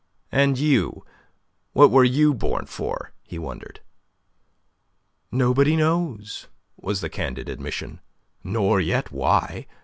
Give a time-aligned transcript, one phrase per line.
[0.31, 1.05] "And you,
[1.73, 3.81] what were you born for?" he wondered.
[5.31, 7.99] "Nobody knows," was the candid admission.
[8.43, 9.67] "Nor yet why.